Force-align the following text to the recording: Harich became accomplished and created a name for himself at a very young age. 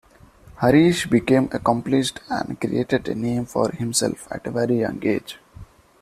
Harich 0.61 1.07
became 1.11 1.47
accomplished 1.51 2.21
and 2.27 2.59
created 2.59 3.07
a 3.07 3.13
name 3.13 3.45
for 3.45 3.69
himself 3.71 4.27
at 4.31 4.47
a 4.47 4.51
very 4.51 4.79
young 4.79 4.99
age. 5.05 5.37